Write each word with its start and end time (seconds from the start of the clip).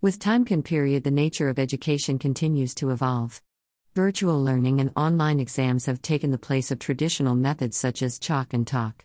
With 0.00 0.20
time 0.20 0.44
can 0.44 0.62
period 0.62 1.02
the 1.02 1.10
nature 1.10 1.48
of 1.48 1.58
education 1.58 2.20
continues 2.20 2.72
to 2.76 2.90
evolve. 2.90 3.42
Virtual 3.96 4.40
learning 4.40 4.80
and 4.80 4.92
online 4.94 5.40
exams 5.40 5.86
have 5.86 6.00
taken 6.00 6.30
the 6.30 6.38
place 6.38 6.70
of 6.70 6.78
traditional 6.78 7.34
methods 7.34 7.76
such 7.76 8.00
as 8.00 8.20
chalk 8.20 8.54
and 8.54 8.64
talk. 8.64 9.04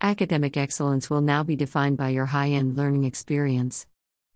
Academic 0.00 0.56
excellence 0.56 1.10
will 1.10 1.20
now 1.20 1.42
be 1.42 1.56
defined 1.56 1.98
by 1.98 2.08
your 2.08 2.24
high 2.24 2.48
end 2.48 2.74
learning 2.74 3.04
experience. 3.04 3.86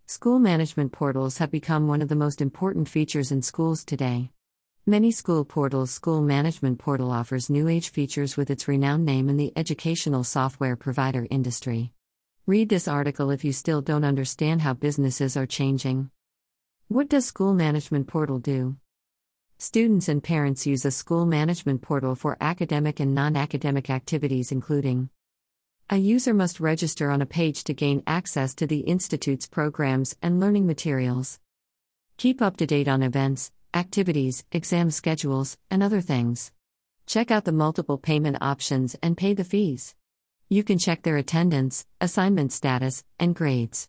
School 0.04 0.38
management 0.38 0.92
portals 0.92 1.38
have 1.38 1.50
become 1.50 1.88
one 1.88 2.02
of 2.02 2.10
the 2.10 2.16
most 2.16 2.42
important 2.42 2.86
features 2.86 3.32
in 3.32 3.40
schools 3.40 3.82
today. 3.82 4.28
Many 4.84 5.10
school 5.10 5.46
portals 5.46 5.90
School 5.90 6.20
Management 6.20 6.78
Portal 6.78 7.12
offers 7.12 7.48
new 7.48 7.66
age 7.66 7.88
features 7.88 8.36
with 8.36 8.50
its 8.50 8.68
renowned 8.68 9.06
name 9.06 9.30
in 9.30 9.38
the 9.38 9.54
educational 9.56 10.22
software 10.22 10.76
provider 10.76 11.26
industry. 11.30 11.93
Read 12.46 12.68
this 12.68 12.86
article 12.86 13.30
if 13.30 13.42
you 13.42 13.54
still 13.54 13.80
don't 13.80 14.04
understand 14.04 14.60
how 14.60 14.74
businesses 14.74 15.34
are 15.34 15.46
changing. 15.46 16.10
What 16.88 17.08
does 17.08 17.24
School 17.24 17.54
Management 17.54 18.06
Portal 18.06 18.38
do? 18.38 18.76
Students 19.56 20.10
and 20.10 20.22
parents 20.22 20.66
use 20.66 20.84
a 20.84 20.90
school 20.90 21.24
management 21.24 21.80
portal 21.80 22.14
for 22.14 22.36
academic 22.42 23.00
and 23.00 23.14
non 23.14 23.34
academic 23.34 23.88
activities, 23.88 24.52
including 24.52 25.08
a 25.88 25.96
user 25.96 26.34
must 26.34 26.60
register 26.60 27.10
on 27.10 27.22
a 27.22 27.26
page 27.26 27.64
to 27.64 27.72
gain 27.72 28.02
access 28.06 28.54
to 28.56 28.66
the 28.66 28.80
Institute's 28.80 29.46
programs 29.46 30.14
and 30.20 30.38
learning 30.38 30.66
materials. 30.66 31.40
Keep 32.18 32.42
up 32.42 32.58
to 32.58 32.66
date 32.66 32.88
on 32.88 33.02
events, 33.02 33.52
activities, 33.72 34.44
exam 34.52 34.90
schedules, 34.90 35.56
and 35.70 35.82
other 35.82 36.02
things. 36.02 36.52
Check 37.06 37.30
out 37.30 37.46
the 37.46 37.52
multiple 37.52 37.96
payment 37.96 38.36
options 38.42 38.96
and 39.02 39.16
pay 39.16 39.32
the 39.32 39.44
fees. 39.44 39.94
You 40.50 40.62
can 40.62 40.78
check 40.78 41.02
their 41.02 41.16
attendance, 41.16 41.86
assignment 42.02 42.52
status, 42.52 43.02
and 43.18 43.34
grades. 43.34 43.88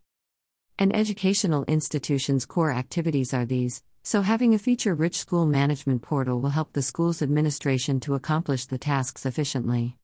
An 0.80 0.95
educational 0.95 1.66
institution's 1.66 2.45
core 2.45 2.72
activities 2.72 3.34
are 3.34 3.45
these, 3.45 3.84
so 4.04 4.22
having 4.22 4.54
a 4.54 4.59
feature 4.59 4.95
rich 4.95 5.18
school 5.18 5.45
management 5.45 6.02
portal 6.02 6.39
will 6.39 6.52
help 6.52 6.72
the 6.72 6.81
school's 6.81 7.22
administration 7.22 8.00
to 8.00 8.14
accomplish 8.14 8.66
the 8.66 8.78
tasks 8.78 9.26
efficiently. 9.26 9.98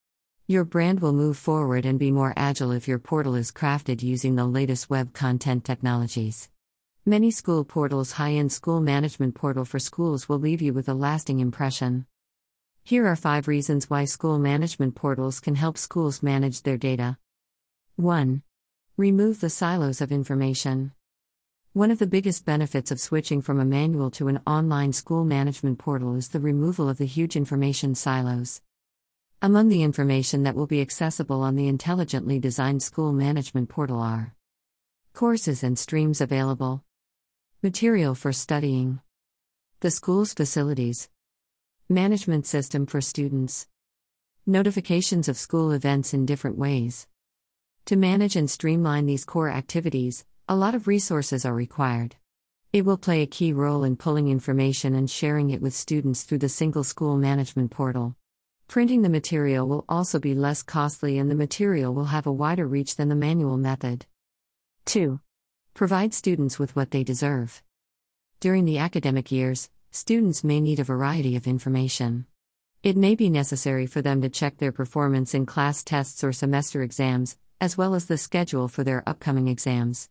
Your 0.45 0.65
brand 0.65 0.99
will 0.99 1.13
move 1.13 1.37
forward 1.37 1.85
and 1.85 1.97
be 1.97 2.11
more 2.11 2.33
agile 2.35 2.71
if 2.71 2.87
your 2.87 2.99
portal 2.99 3.35
is 3.35 3.51
crafted 3.51 4.03
using 4.03 4.35
the 4.35 4.45
latest 4.45 4.89
web 4.89 5.13
content 5.13 5.63
technologies. 5.63 6.49
Many 7.05 7.31
school 7.31 7.63
portals, 7.63 8.13
high 8.13 8.33
end 8.33 8.51
school 8.51 8.81
management 8.81 9.35
portal 9.35 9.63
for 9.63 9.79
schools, 9.79 10.27
will 10.27 10.39
leave 10.39 10.61
you 10.61 10.73
with 10.73 10.89
a 10.89 10.93
lasting 10.93 11.39
impression. 11.39 12.05
Here 12.83 13.07
are 13.07 13.15
five 13.15 13.47
reasons 13.47 13.89
why 13.89 14.05
school 14.05 14.39
management 14.39 14.95
portals 14.95 15.39
can 15.39 15.55
help 15.55 15.77
schools 15.77 16.23
manage 16.23 16.63
their 16.63 16.77
data. 16.77 17.17
1. 17.95 18.41
Remove 18.97 19.39
the 19.39 19.49
silos 19.49 20.01
of 20.01 20.11
information. 20.11 20.91
One 21.73 21.91
of 21.91 21.99
the 21.99 22.07
biggest 22.07 22.43
benefits 22.43 22.91
of 22.91 22.99
switching 22.99 23.41
from 23.41 23.59
a 23.59 23.65
manual 23.65 24.09
to 24.11 24.27
an 24.27 24.41
online 24.47 24.93
school 24.93 25.23
management 25.23 25.77
portal 25.77 26.15
is 26.15 26.29
the 26.29 26.39
removal 26.39 26.89
of 26.89 26.97
the 26.97 27.05
huge 27.05 27.35
information 27.35 27.95
silos. 27.95 28.61
Among 29.41 29.69
the 29.69 29.83
information 29.83 30.43
that 30.43 30.55
will 30.55 30.67
be 30.67 30.81
accessible 30.81 31.43
on 31.43 31.55
the 31.55 31.67
intelligently 31.67 32.39
designed 32.39 32.83
school 32.83 33.13
management 33.13 33.69
portal 33.69 33.99
are 33.99 34.35
courses 35.13 35.63
and 35.63 35.79
streams 35.79 36.19
available, 36.19 36.83
material 37.61 38.15
for 38.15 38.33
studying, 38.33 38.99
the 39.79 39.91
school's 39.91 40.33
facilities, 40.33 41.09
management 41.91 42.47
system 42.47 42.85
for 42.85 43.01
students, 43.01 43.67
notifications 44.45 45.27
of 45.27 45.37
school 45.37 45.71
events 45.71 46.13
in 46.13 46.25
different 46.25 46.57
ways. 46.57 47.05
To 47.85 47.97
manage 47.97 48.37
and 48.37 48.49
streamline 48.49 49.05
these 49.05 49.25
core 49.25 49.49
activities, 49.49 50.23
a 50.47 50.55
lot 50.55 50.73
of 50.73 50.87
resources 50.87 51.45
are 51.45 51.53
required. 51.53 52.15
It 52.71 52.85
will 52.85 52.97
play 52.97 53.21
a 53.21 53.27
key 53.27 53.51
role 53.51 53.83
in 53.83 53.97
pulling 53.97 54.29
information 54.29 54.95
and 54.95 55.09
sharing 55.09 55.49
it 55.49 55.61
with 55.61 55.73
students 55.73 56.23
through 56.23 56.37
the 56.37 56.47
single 56.47 56.85
school 56.85 57.17
management 57.17 57.71
portal. 57.71 58.15
Printing 58.69 59.01
the 59.01 59.09
material 59.09 59.67
will 59.67 59.83
also 59.89 60.17
be 60.17 60.33
less 60.33 60.63
costly 60.63 61.17
and 61.17 61.29
the 61.29 61.35
material 61.35 61.93
will 61.93 62.05
have 62.05 62.25
a 62.25 62.31
wider 62.31 62.65
reach 62.65 62.95
than 62.95 63.09
the 63.09 63.15
manual 63.15 63.57
method. 63.57 64.05
2. 64.85 65.19
Provide 65.73 66.13
students 66.13 66.57
with 66.57 66.73
what 66.73 66.91
they 66.91 67.03
deserve. 67.03 67.61
During 68.39 68.63
the 68.63 68.77
academic 68.77 69.29
years, 69.29 69.69
students 69.93 70.41
may 70.41 70.61
need 70.61 70.79
a 70.79 70.85
variety 70.85 71.35
of 71.35 71.45
information. 71.45 72.25
It 72.81 72.95
may 72.95 73.13
be 73.13 73.29
necessary 73.29 73.85
for 73.85 74.01
them 74.01 74.21
to 74.21 74.29
check 74.29 74.57
their 74.57 74.71
performance 74.71 75.33
in 75.33 75.45
class 75.45 75.83
tests 75.83 76.23
or 76.23 76.31
semester 76.31 76.81
exams, 76.81 77.37
as 77.59 77.77
well 77.77 77.93
as 77.93 78.05
the 78.05 78.17
schedule 78.17 78.69
for 78.69 78.85
their 78.85 79.03
upcoming 79.05 79.49
exams. 79.49 80.09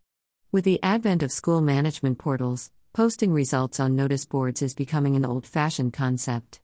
With 0.52 0.64
the 0.64 0.82
advent 0.82 1.22
of 1.22 1.32
school 1.32 1.62
management 1.62 2.18
portals, 2.18 2.70
posting 2.92 3.32
results 3.32 3.80
on 3.80 3.96
notice 3.96 4.26
boards 4.26 4.60
is 4.60 4.74
becoming 4.74 5.16
an 5.16 5.24
old 5.24 5.46
fashioned 5.46 5.94
concept. 5.94 6.60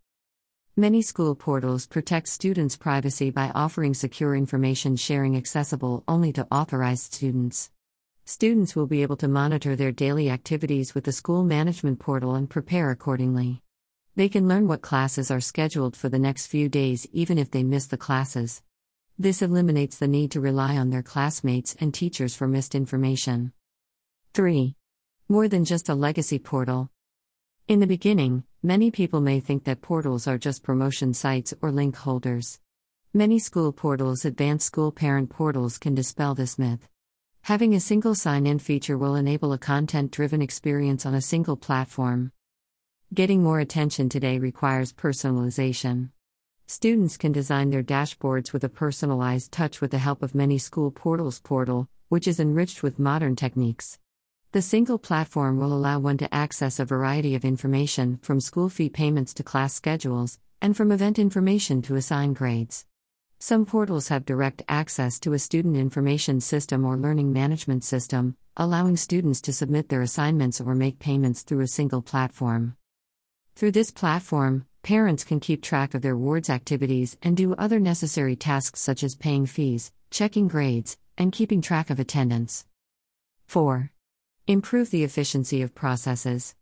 Many 0.76 1.00
school 1.00 1.34
portals 1.34 1.87
protect 1.87 2.28
students' 2.28 2.76
privacy 2.76 3.31
by 3.31 3.50
offering 3.55 3.94
secure 3.94 4.37
information 4.37 4.94
sharing 4.94 5.37
accessible 5.37 6.05
only 6.06 6.34
to 6.34 6.47
authorized 6.50 7.15
students. 7.15 7.71
Students 8.28 8.75
will 8.75 8.88
be 8.88 9.03
able 9.03 9.16
to 9.19 9.28
monitor 9.28 9.76
their 9.76 9.92
daily 9.92 10.28
activities 10.31 10.97
with 10.97 11.04
the 11.04 11.12
school 11.12 11.44
management 11.44 12.00
portal 12.00 12.34
and 12.34 12.50
prepare 12.50 12.91
accordingly. 12.91 13.62
They 14.16 14.28
can 14.28 14.48
learn 14.48 14.66
what 14.66 14.82
classes 14.82 15.31
are 15.31 15.41
scheduled 15.41 15.94
for 15.94 16.09
the 16.09 16.19
next 16.19 16.48
few 16.48 16.69
days 16.69 17.06
even 17.12 17.38
if 17.38 17.53
they 17.53 17.62
miss 17.62 17.87
the 17.87 17.97
classes. 17.97 18.62
This 19.16 19.42
eliminates 19.42 19.98
the 19.98 20.09
need 20.09 20.32
to 20.32 20.41
rely 20.41 20.76
on 20.76 20.91
their 20.91 21.04
classmates 21.04 21.76
and 21.78 21.94
teachers 21.94 22.34
for 22.34 22.48
missed 22.48 22.75
information. 22.75 23.53
3. 24.34 24.75
More 25.28 25.47
than 25.47 25.64
just 25.64 25.88
a 25.88 25.94
legacy 25.94 26.41
portal. 26.41 26.91
In 27.69 27.78
the 27.78 27.87
beginning, 27.87 28.43
many 28.60 28.91
people 28.91 29.20
may 29.20 29.38
think 29.38 29.62
that 29.64 29.82
portals 29.82 30.26
are 30.26 30.37
just 30.37 30.64
promotion 30.64 31.14
sites 31.14 31.54
or 31.62 31.70
link 31.70 31.94
holders. 31.94 32.58
Many 33.14 33.38
school 33.38 33.70
portals, 33.72 34.25
advanced 34.25 34.66
school 34.66 34.91
parent 34.91 35.31
portals, 35.31 35.78
can 35.78 35.94
dispel 35.94 36.34
this 36.34 36.58
myth. 36.58 36.88
Having 37.46 37.76
a 37.76 37.80
single 37.80 38.16
sign 38.16 38.44
in 38.44 38.58
feature 38.58 38.98
will 38.98 39.14
enable 39.14 39.52
a 39.52 39.56
content 39.56 40.10
driven 40.10 40.42
experience 40.42 41.06
on 41.06 41.14
a 41.14 41.20
single 41.20 41.56
platform. 41.56 42.32
Getting 43.14 43.40
more 43.40 43.60
attention 43.60 44.08
today 44.08 44.40
requires 44.40 44.92
personalization. 44.92 46.10
Students 46.66 47.16
can 47.16 47.30
design 47.30 47.70
their 47.70 47.84
dashboards 47.84 48.52
with 48.52 48.64
a 48.64 48.68
personalized 48.68 49.52
touch 49.52 49.80
with 49.80 49.92
the 49.92 49.98
help 49.98 50.24
of 50.24 50.34
many 50.34 50.58
school 50.58 50.90
portals 50.90 51.38
portal, 51.38 51.88
which 52.08 52.26
is 52.26 52.40
enriched 52.40 52.82
with 52.82 52.98
modern 52.98 53.36
techniques. 53.36 54.00
The 54.50 54.60
single 54.60 54.98
platform 54.98 55.56
will 55.56 55.72
allow 55.72 56.00
one 56.00 56.18
to 56.18 56.34
access 56.34 56.80
a 56.80 56.84
variety 56.84 57.36
of 57.36 57.44
information, 57.44 58.18
from 58.22 58.40
school 58.40 58.68
fee 58.68 58.88
payments 58.88 59.32
to 59.34 59.44
class 59.44 59.72
schedules, 59.72 60.40
and 60.60 60.76
from 60.76 60.90
event 60.90 61.16
information 61.16 61.80
to 61.82 61.94
assign 61.94 62.32
grades. 62.32 62.86
Some 63.38 63.66
portals 63.66 64.08
have 64.08 64.24
direct 64.24 64.62
access 64.66 65.20
to 65.20 65.34
a 65.34 65.38
student 65.38 65.76
information 65.76 66.41
system 66.41 66.86
or 66.86 66.97
learning 66.97 67.34
management 67.34 67.84
system, 67.84 68.34
allowing 68.56 68.97
students 68.97 69.42
to 69.42 69.52
submit 69.52 69.91
their 69.91 70.00
assignments 70.00 70.58
or 70.58 70.74
make 70.74 70.98
payments 70.98 71.42
through 71.42 71.60
a 71.60 71.69
single 71.69 72.00
platform. 72.00 72.76
Through 73.54 73.72
this 73.72 73.91
platform, 73.91 74.64
parents 74.82 75.22
can 75.22 75.41
keep 75.41 75.62
track 75.62 75.92
of 75.92 76.00
their 76.00 76.16
ward's 76.16 76.48
activities 76.48 77.19
and 77.22 77.36
do 77.36 77.54
other 77.54 77.78
necessary 77.78 78.36
tasks 78.36 78.80
such 78.80 79.02
as 79.04 79.14
paying 79.14 79.44
fees, 79.44 79.92
checking 80.10 80.48
grades, 80.48 80.96
and 81.19 81.30
keeping 81.30 81.60
track 81.60 81.91
of 81.91 82.00
attendance. 82.00 82.64
4. 83.46 83.91
Improve 84.46 84.91
the 84.91 85.04
efficiency 85.04 85.60
of 85.60 85.75
processes. 85.75 86.54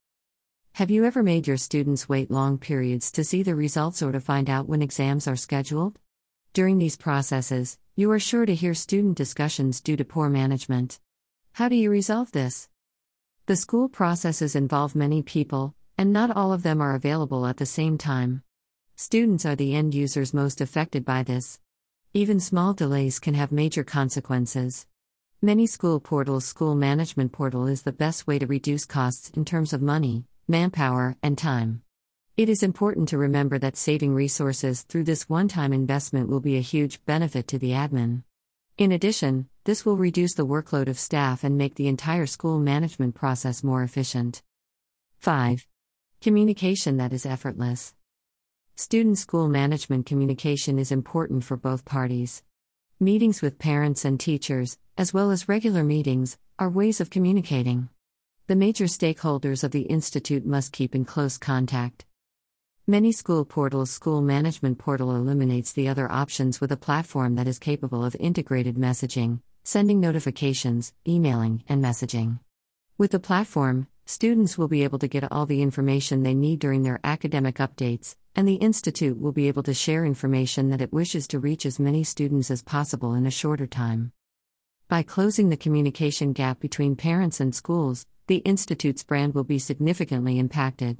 Have 0.72 0.90
you 0.90 1.04
ever 1.04 1.22
made 1.22 1.46
your 1.46 1.56
students 1.56 2.08
wait 2.08 2.32
long 2.32 2.58
periods 2.58 3.12
to 3.12 3.22
see 3.22 3.44
the 3.44 3.54
results 3.54 4.02
or 4.02 4.10
to 4.10 4.20
find 4.20 4.50
out 4.50 4.68
when 4.68 4.82
exams 4.82 5.28
are 5.28 5.36
scheduled? 5.36 6.00
During 6.54 6.78
these 6.78 6.96
processes, 6.96 7.78
you 7.96 8.12
are 8.12 8.20
sure 8.20 8.46
to 8.46 8.54
hear 8.54 8.74
student 8.74 9.16
discussions 9.16 9.80
due 9.80 9.96
to 9.96 10.04
poor 10.04 10.28
management. 10.28 11.00
How 11.54 11.68
do 11.68 11.74
you 11.74 11.90
resolve 11.90 12.30
this? 12.30 12.68
The 13.46 13.56
school 13.56 13.88
processes 13.88 14.54
involve 14.54 14.94
many 14.94 15.20
people, 15.20 15.74
and 15.98 16.12
not 16.12 16.30
all 16.30 16.52
of 16.52 16.62
them 16.62 16.80
are 16.80 16.94
available 16.94 17.44
at 17.46 17.56
the 17.56 17.66
same 17.66 17.98
time. 17.98 18.44
Students 18.94 19.44
are 19.44 19.56
the 19.56 19.74
end 19.74 19.96
users 19.96 20.32
most 20.32 20.60
affected 20.60 21.04
by 21.04 21.24
this. 21.24 21.58
Even 22.12 22.38
small 22.38 22.72
delays 22.72 23.18
can 23.18 23.34
have 23.34 23.50
major 23.50 23.82
consequences. 23.82 24.86
Many 25.42 25.66
school 25.66 25.98
portals 25.98 26.44
school 26.44 26.76
management 26.76 27.32
portal 27.32 27.66
is 27.66 27.82
the 27.82 27.90
best 27.90 28.28
way 28.28 28.38
to 28.38 28.46
reduce 28.46 28.84
costs 28.84 29.28
in 29.30 29.44
terms 29.44 29.72
of 29.72 29.82
money, 29.82 30.26
manpower, 30.46 31.16
and 31.20 31.36
time. 31.36 31.83
It 32.36 32.48
is 32.48 32.64
important 32.64 33.08
to 33.10 33.18
remember 33.18 33.60
that 33.60 33.76
saving 33.76 34.12
resources 34.12 34.82
through 34.82 35.04
this 35.04 35.28
one-time 35.28 35.72
investment 35.72 36.28
will 36.28 36.40
be 36.40 36.56
a 36.56 36.60
huge 36.60 36.98
benefit 37.04 37.46
to 37.46 37.60
the 37.60 37.70
admin. 37.70 38.24
In 38.76 38.90
addition, 38.90 39.48
this 39.62 39.86
will 39.86 39.96
reduce 39.96 40.34
the 40.34 40.44
workload 40.44 40.88
of 40.88 40.98
staff 40.98 41.44
and 41.44 41.56
make 41.56 41.76
the 41.76 41.86
entire 41.86 42.26
school 42.26 42.58
management 42.58 43.14
process 43.14 43.62
more 43.62 43.84
efficient. 43.84 44.42
5. 45.20 45.64
Communication 46.20 46.96
that 46.96 47.12
is 47.12 47.24
effortless. 47.24 47.94
Student 48.74 49.18
school 49.18 49.46
management 49.46 50.04
communication 50.04 50.80
is 50.80 50.90
important 50.90 51.44
for 51.44 51.56
both 51.56 51.84
parties. 51.84 52.42
Meetings 52.98 53.42
with 53.42 53.60
parents 53.60 54.04
and 54.04 54.18
teachers, 54.18 54.76
as 54.98 55.14
well 55.14 55.30
as 55.30 55.48
regular 55.48 55.84
meetings, 55.84 56.36
are 56.58 56.68
ways 56.68 57.00
of 57.00 57.10
communicating. 57.10 57.90
The 58.48 58.56
major 58.56 58.86
stakeholders 58.86 59.62
of 59.62 59.70
the 59.70 59.82
Institute 59.82 60.44
must 60.44 60.72
keep 60.72 60.96
in 60.96 61.04
close 61.04 61.38
contact. 61.38 62.06
Many 62.86 63.12
school 63.12 63.46
portals' 63.46 63.90
school 63.90 64.20
management 64.20 64.76
portal 64.76 65.16
eliminates 65.16 65.72
the 65.72 65.88
other 65.88 66.12
options 66.12 66.60
with 66.60 66.70
a 66.70 66.76
platform 66.76 67.34
that 67.36 67.48
is 67.48 67.58
capable 67.58 68.04
of 68.04 68.14
integrated 68.20 68.76
messaging, 68.76 69.40
sending 69.62 70.00
notifications, 70.00 70.92
emailing, 71.08 71.64
and 71.66 71.82
messaging. 71.82 72.40
With 72.98 73.12
the 73.12 73.18
platform, 73.18 73.86
students 74.04 74.58
will 74.58 74.68
be 74.68 74.84
able 74.84 74.98
to 74.98 75.08
get 75.08 75.32
all 75.32 75.46
the 75.46 75.62
information 75.62 76.22
they 76.24 76.34
need 76.34 76.58
during 76.58 76.82
their 76.82 77.00
academic 77.02 77.54
updates, 77.54 78.16
and 78.36 78.46
the 78.46 78.56
Institute 78.56 79.18
will 79.18 79.32
be 79.32 79.48
able 79.48 79.62
to 79.62 79.72
share 79.72 80.04
information 80.04 80.68
that 80.68 80.82
it 80.82 80.92
wishes 80.92 81.26
to 81.28 81.38
reach 81.38 81.64
as 81.64 81.80
many 81.80 82.04
students 82.04 82.50
as 82.50 82.62
possible 82.62 83.14
in 83.14 83.24
a 83.24 83.30
shorter 83.30 83.66
time. 83.66 84.12
By 84.88 85.04
closing 85.04 85.48
the 85.48 85.56
communication 85.56 86.34
gap 86.34 86.60
between 86.60 86.96
parents 86.96 87.40
and 87.40 87.54
schools, 87.54 88.04
the 88.26 88.44
Institute's 88.44 89.04
brand 89.04 89.32
will 89.32 89.42
be 89.42 89.58
significantly 89.58 90.38
impacted. 90.38 90.98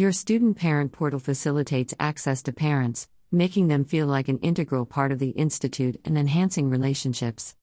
Your 0.00 0.12
student 0.12 0.56
parent 0.56 0.92
portal 0.92 1.20
facilitates 1.20 1.92
access 2.00 2.42
to 2.44 2.54
parents, 2.54 3.06
making 3.30 3.68
them 3.68 3.84
feel 3.84 4.06
like 4.06 4.28
an 4.28 4.38
integral 4.38 4.86
part 4.86 5.12
of 5.12 5.18
the 5.18 5.28
Institute 5.28 6.00
and 6.06 6.16
enhancing 6.16 6.70
relationships. 6.70 7.54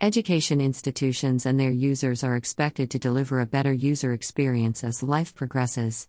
Education 0.00 0.60
institutions 0.60 1.44
and 1.44 1.58
their 1.58 1.72
users 1.72 2.22
are 2.22 2.36
expected 2.36 2.88
to 2.92 3.00
deliver 3.00 3.40
a 3.40 3.46
better 3.46 3.72
user 3.72 4.12
experience 4.12 4.84
as 4.84 5.02
life 5.02 5.34
progresses. 5.34 6.06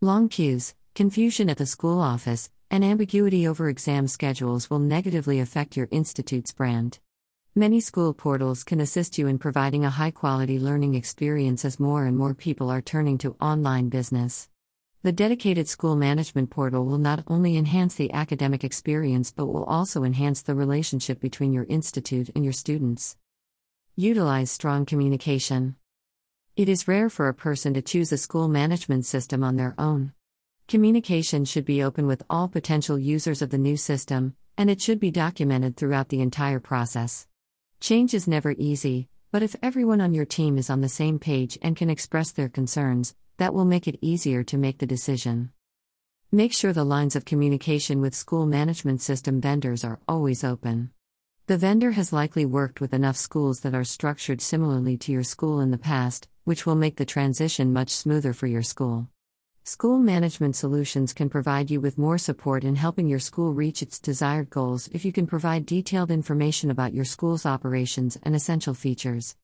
Long 0.00 0.28
queues, 0.28 0.72
confusion 0.94 1.50
at 1.50 1.58
the 1.58 1.66
school 1.66 2.00
office, 2.00 2.48
and 2.70 2.84
ambiguity 2.84 3.48
over 3.48 3.68
exam 3.68 4.06
schedules 4.06 4.70
will 4.70 4.78
negatively 4.78 5.40
affect 5.40 5.76
your 5.76 5.88
institute's 5.90 6.52
brand. 6.52 7.00
Many 7.56 7.80
school 7.80 8.14
portals 8.14 8.62
can 8.62 8.80
assist 8.80 9.18
you 9.18 9.26
in 9.26 9.40
providing 9.40 9.84
a 9.84 9.90
high 9.90 10.12
quality 10.12 10.60
learning 10.60 10.94
experience 10.94 11.64
as 11.64 11.80
more 11.80 12.06
and 12.06 12.16
more 12.16 12.34
people 12.34 12.70
are 12.70 12.80
turning 12.80 13.18
to 13.18 13.34
online 13.40 13.88
business. 13.88 14.48
The 15.04 15.10
dedicated 15.10 15.66
school 15.66 15.96
management 15.96 16.50
portal 16.50 16.84
will 16.84 16.96
not 16.96 17.24
only 17.26 17.56
enhance 17.56 17.96
the 17.96 18.12
academic 18.12 18.62
experience 18.62 19.32
but 19.32 19.46
will 19.46 19.64
also 19.64 20.04
enhance 20.04 20.42
the 20.42 20.54
relationship 20.54 21.18
between 21.18 21.52
your 21.52 21.64
institute 21.64 22.30
and 22.36 22.44
your 22.44 22.52
students. 22.52 23.16
Utilize 23.96 24.52
strong 24.52 24.86
communication. 24.86 25.74
It 26.54 26.68
is 26.68 26.86
rare 26.86 27.10
for 27.10 27.26
a 27.26 27.34
person 27.34 27.74
to 27.74 27.82
choose 27.82 28.12
a 28.12 28.16
school 28.16 28.46
management 28.46 29.04
system 29.04 29.42
on 29.42 29.56
their 29.56 29.74
own. 29.76 30.12
Communication 30.68 31.44
should 31.46 31.64
be 31.64 31.82
open 31.82 32.06
with 32.06 32.22
all 32.30 32.46
potential 32.46 32.96
users 32.96 33.42
of 33.42 33.50
the 33.50 33.58
new 33.58 33.76
system, 33.76 34.36
and 34.56 34.70
it 34.70 34.80
should 34.80 35.00
be 35.00 35.10
documented 35.10 35.76
throughout 35.76 36.10
the 36.10 36.20
entire 36.20 36.60
process. 36.60 37.26
Change 37.80 38.14
is 38.14 38.28
never 38.28 38.54
easy, 38.56 39.08
but 39.32 39.42
if 39.42 39.56
everyone 39.64 40.00
on 40.00 40.14
your 40.14 40.26
team 40.26 40.58
is 40.58 40.70
on 40.70 40.80
the 40.80 40.88
same 40.88 41.18
page 41.18 41.58
and 41.60 41.74
can 41.76 41.90
express 41.90 42.30
their 42.30 42.48
concerns, 42.48 43.16
that 43.42 43.52
will 43.52 43.64
make 43.64 43.88
it 43.88 43.98
easier 44.00 44.44
to 44.44 44.56
make 44.56 44.78
the 44.78 44.86
decision. 44.86 45.50
Make 46.30 46.52
sure 46.52 46.72
the 46.72 46.84
lines 46.84 47.16
of 47.16 47.24
communication 47.24 48.00
with 48.00 48.14
school 48.14 48.46
management 48.46 49.02
system 49.02 49.40
vendors 49.40 49.82
are 49.82 49.98
always 50.06 50.44
open. 50.44 50.92
The 51.48 51.58
vendor 51.58 51.90
has 51.90 52.12
likely 52.12 52.46
worked 52.46 52.80
with 52.80 52.94
enough 52.94 53.16
schools 53.16 53.58
that 53.62 53.74
are 53.74 53.82
structured 53.82 54.40
similarly 54.40 54.96
to 54.98 55.10
your 55.10 55.24
school 55.24 55.58
in 55.58 55.72
the 55.72 55.76
past, 55.76 56.28
which 56.44 56.64
will 56.66 56.76
make 56.76 56.98
the 56.98 57.04
transition 57.04 57.72
much 57.72 57.90
smoother 57.90 58.32
for 58.32 58.46
your 58.46 58.62
school. 58.62 59.08
School 59.64 59.98
Management 59.98 60.54
Solutions 60.54 61.12
can 61.12 61.28
provide 61.28 61.68
you 61.68 61.80
with 61.80 61.98
more 61.98 62.18
support 62.18 62.62
in 62.62 62.76
helping 62.76 63.08
your 63.08 63.18
school 63.18 63.52
reach 63.52 63.82
its 63.82 63.98
desired 63.98 64.50
goals 64.50 64.88
if 64.92 65.04
you 65.04 65.12
can 65.12 65.26
provide 65.26 65.66
detailed 65.66 66.12
information 66.12 66.70
about 66.70 66.94
your 66.94 67.04
school's 67.04 67.44
operations 67.44 68.16
and 68.22 68.36
essential 68.36 68.72
features. 68.72 69.34